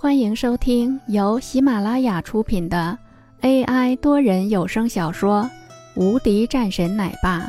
[0.00, 2.96] 欢迎收听由喜马拉雅出品的
[3.40, 5.42] AI 多人有声小说
[6.00, 7.40] 《无敌战神奶爸》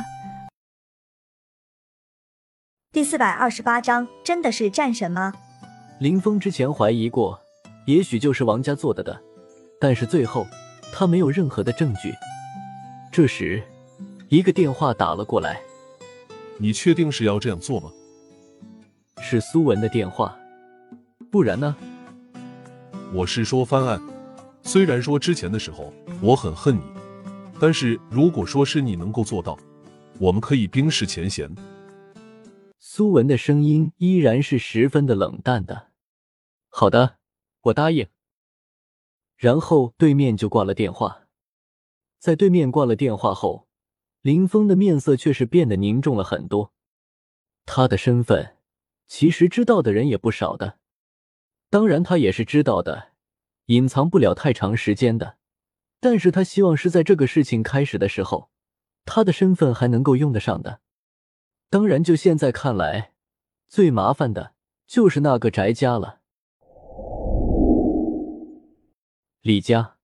[2.91, 5.31] 第四百二十八章，真的是战神吗？
[5.99, 7.39] 林峰之前怀疑过，
[7.85, 9.21] 也许就是王家做的的，
[9.79, 10.47] 但是最后
[10.91, 12.11] 他没有任何的证据。
[13.11, 13.61] 这时，
[14.27, 15.61] 一个电话打了过来，
[16.57, 17.91] 你确定是要这样做吗？
[19.21, 20.35] 是苏文的电话，
[21.29, 21.75] 不然呢？
[23.11, 23.99] 我是说翻案。
[24.61, 25.91] 虽然说之前的时候
[26.21, 26.81] 我很恨你，
[27.59, 29.57] 但是如果说是你能够做到，
[30.19, 31.49] 我们可以冰释前嫌。
[32.77, 35.87] 苏文的声音依然是十分的冷淡的。
[36.69, 37.17] 好的，
[37.61, 38.07] 我答应。
[39.37, 41.23] 然后对面就挂了电话。
[42.19, 43.67] 在对面挂了电话后，
[44.21, 46.73] 林峰的面色却是变得凝重了很多。
[47.65, 48.57] 他的身份，
[49.07, 50.78] 其实知道的人也不少的。
[51.69, 53.09] 当然，他也是知道的，
[53.65, 55.37] 隐藏不了太长时间的。
[55.99, 58.49] 但是他希望是在这个事情开始的时候，
[59.05, 60.81] 他的身份还能够用得上的。
[61.69, 63.13] 当然，就现在看来，
[63.67, 64.53] 最麻烦的
[64.87, 66.21] 就是那个翟家了。
[69.41, 69.97] 李家，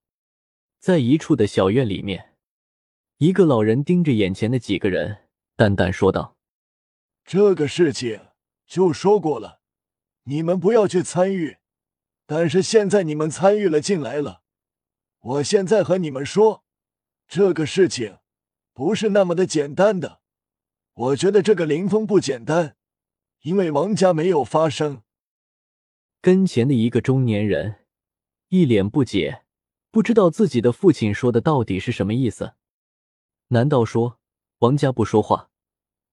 [0.80, 2.36] 在一处的小院里面，
[3.18, 5.24] 一个老人盯着眼前的几个人，
[5.56, 6.38] 淡淡说道
[7.26, 8.20] ：“这个事情
[8.68, 9.62] 就说过了。”
[10.28, 11.58] 你们不要去参与，
[12.26, 14.42] 但是现在你们参与了进来了。
[15.20, 16.64] 我现在和你们说，
[17.28, 18.18] 这个事情
[18.74, 20.22] 不是那么的简单的。
[20.94, 22.76] 我觉得这个林峰不简单，
[23.42, 25.04] 因为王家没有发生。
[26.22, 27.86] 跟前的一个中年人
[28.50, 29.44] 一脸不解，
[29.92, 32.56] 不知道自己的父亲说的到底是什么意思。
[33.50, 34.20] 难道说
[34.60, 35.52] 王家不说话，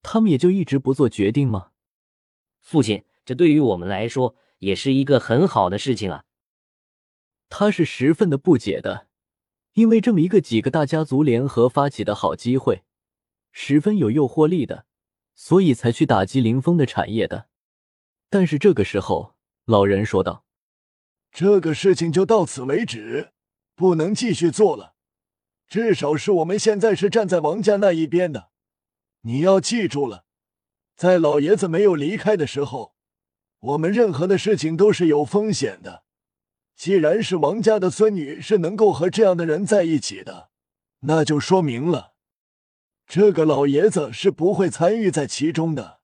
[0.02, 1.70] 他们也就一直不做决定吗？
[2.60, 3.02] 父亲。
[3.25, 6.25] 这对于我们来说也是一个很好的事情啊！
[7.48, 9.09] 他是十分的不解的，
[9.75, 12.83] 因为这么一个几个大家族联合发起的好机会，
[13.52, 14.86] 十分有诱惑力的，
[15.35, 17.48] 所以才去打击林峰的产业的。
[18.30, 19.35] 但是这个时候，
[19.67, 20.45] 老人说道
[21.30, 23.33] ：“这个事情就到此为止，
[23.77, 24.95] 不能继续做了。
[25.69, 28.51] 至少是我们现在是站在王家那一边的，
[29.23, 30.25] 你要记住了，
[30.96, 32.92] 在老爷子没有离开的时候。”
[33.62, 36.02] 我们任何的事情都是有风险的。
[36.74, 40.50] 既然是王家的孙女是能够和这样的人在一起的，
[41.00, 42.14] 那就说明了
[43.06, 46.01] 这个老爷子是不会参与在其中的。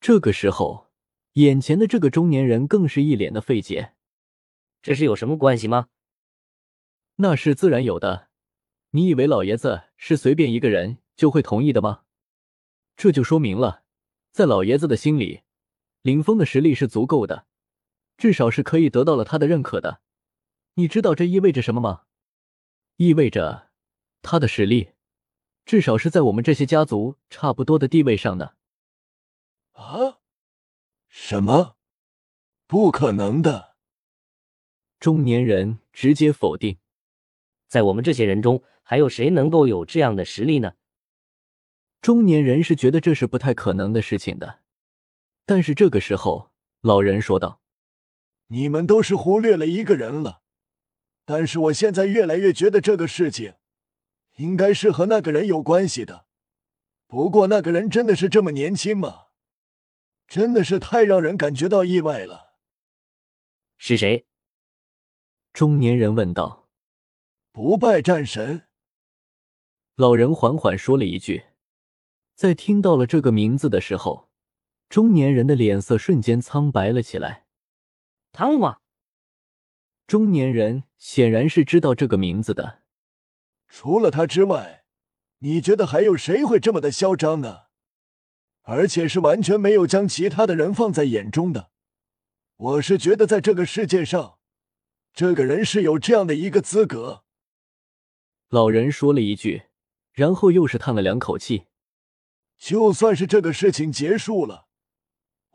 [0.00, 0.88] 这个时候，
[1.32, 3.94] 眼前的这个中年人更是一脸的费解。
[4.80, 5.88] 这是有什么关系吗？
[7.16, 8.28] 那是自然有的。
[8.90, 12.02] 你以为老爷子是随便一个人就会同意的吗？
[12.96, 13.82] 这就说明了，
[14.30, 15.40] 在老爷子的心里。
[16.08, 17.46] 林峰的实力是足够的，
[18.16, 20.00] 至少是可以得到了他的认可的。
[20.76, 22.04] 你知道这意味着什么吗？
[22.96, 23.68] 意味着
[24.22, 24.92] 他的实力
[25.66, 28.52] 至少是在我们这些家族差不多的地位上呢。
[29.72, 30.20] 啊？
[31.10, 31.76] 什么？
[32.66, 33.76] 不可能的！
[34.98, 36.78] 中年人直接否定。
[37.66, 40.72] 在我们这些人中，还有谁能够有这样的实力呢？
[42.00, 44.60] 中年人是觉得这是不太可能的事情的。
[45.48, 46.50] 但是这个时候，
[46.82, 47.62] 老人说道
[48.52, 50.42] ：“你们都是忽略了一个人了。
[51.24, 53.54] 但是我现在越来越觉得这个事情
[54.36, 56.26] 应该是和那个人有关系的。
[57.06, 59.28] 不过那个人真的是这么年轻吗？
[60.26, 62.58] 真的是太让人感觉到意外了。”
[63.78, 64.26] 是谁？
[65.54, 66.68] 中年人问道。
[67.52, 68.68] “不败战神。”
[69.96, 71.44] 老人缓缓说了一句。
[72.34, 74.27] 在听到了这个名字的时候。
[74.88, 77.46] 中年人的脸色瞬间苍白了起来。
[78.32, 78.78] 汤吗？
[80.06, 82.82] 中年人显然是知道这个名字的。
[83.68, 84.84] 除了他之外，
[85.40, 87.64] 你觉得还有谁会这么的嚣张呢？
[88.62, 91.70] 而且是完全没有将其他的人放在眼中的。
[92.56, 94.38] 我是觉得在这个世界上，
[95.12, 97.24] 这个人是有这样的一个资格。
[98.48, 99.64] 老人说了一句，
[100.12, 101.66] 然后又是叹了两口气。
[102.56, 104.67] 就算是这个事情结束了。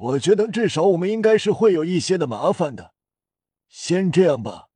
[0.04, 2.94] 我觉得至少我们应该是会有一些的麻烦的。
[3.70, 4.68] 先这样吧，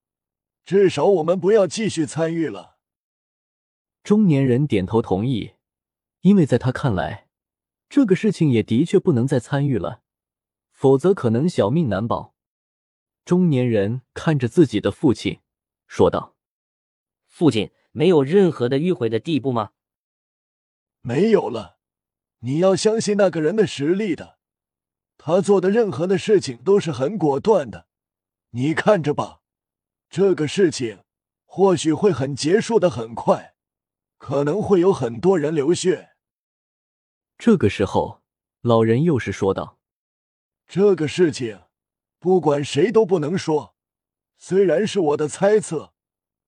[0.64, 2.78] 至少我们不要继续参与了。
[4.04, 5.56] 中年人点头同意，
[6.22, 7.28] 因为在他看来，
[7.90, 10.02] 这个事情也的确不能再参与了，
[10.72, 12.34] 否则可能小命难保。
[13.26, 15.42] 中年人看着自己的父亲，
[15.88, 16.38] 说道
[17.28, 19.72] ：“父亲没有任何的迂回的地步吗
[21.02, 21.80] ？”“没有了，
[22.40, 24.37] 你要相信那个人的实力的。”
[25.28, 27.86] 他做的任何的事情都是很果断的，
[28.52, 29.42] 你看着吧，
[30.10, 31.04] 这个事情
[31.46, 33.54] 或许会很结束的很快，
[34.18, 36.12] 可能会有很多人流血。
[37.38, 38.22] 这个时候，
[38.62, 39.78] 老人又是说道
[40.66, 41.60] ：“这个事情，
[42.20, 43.76] 不管谁都不能说。
[44.38, 45.92] 虽然是我的猜测，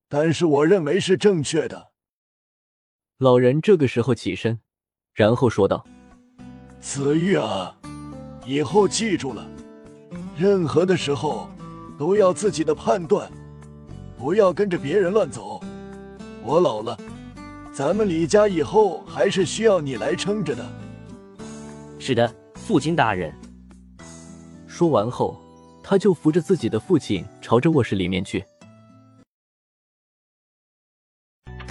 [0.08, 1.92] 但是我认为是正确的。”
[3.20, 4.62] 老人这个时候起身，
[5.12, 5.86] 然后说道
[6.80, 7.78] ：“子玉啊，
[8.44, 9.46] 以后记住了，
[10.36, 11.48] 任何的时候
[11.98, 13.30] 都要自己的判断，
[14.16, 15.60] 不要跟着别人乱走。
[16.42, 16.98] 我老了。”
[17.72, 20.66] 咱们李家以后还是需要你来撑着的。
[22.00, 23.32] 是的，父亲大人。
[24.66, 25.40] 说完后，
[25.80, 28.44] 他就扶着自己的父亲朝着卧室里面去。